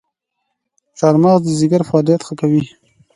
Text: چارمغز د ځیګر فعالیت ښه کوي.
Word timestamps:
چارمغز 0.97 1.41
د 1.43 1.47
ځیګر 1.59 1.81
فعالیت 1.89 2.21
ښه 2.27 2.33
کوي. 2.41 2.63